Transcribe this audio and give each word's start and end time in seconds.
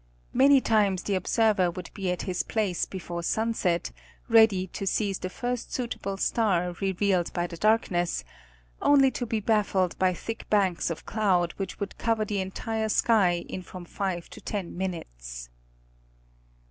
Many 0.33 0.61
times 0.61 1.03
the 1.03 1.13
observer 1.13 1.69
would 1.69 1.91
be 1.93 2.09
at 2.09 2.23
his 2.23 2.41
place 2.41 2.87
before 2.87 3.21
sunset 3.21 3.91
ready 4.27 4.65
to 4.65 4.87
seize 4.87 5.19
the 5.19 5.29
first 5.29 5.71
suitable 5.71 6.17
star 6.17 6.75
revealed 6.81 7.31
by 7.33 7.45
the 7.45 7.55
darkness, 7.55 8.23
only 8.81 9.11
to 9.11 9.27
be 9.27 9.39
baffled 9.39 9.95
by 9.99 10.15
thick 10.15 10.49
banks 10.49 10.89
of 10.89 11.05
cloud 11.05 11.53
which 11.57 11.79
would 11.79 11.99
cover 11.99 12.25
the 12.25 12.41
entire 12.41 12.89
sky 12.89 13.45
in 13.47 13.61
from 13.61 13.85
five 13.85 14.27
to 14.31 14.41
ten 14.41 14.75
minutes. 14.75 15.51